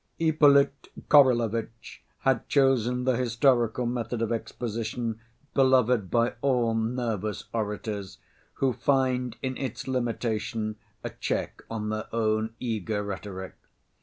[0.19, 5.19] Ippolit Kirillovitch had chosen the historical method of exposition,
[5.53, 8.17] beloved by all nervous orators,
[8.55, 13.53] who find in its limitation a check on their own eager rhetoric.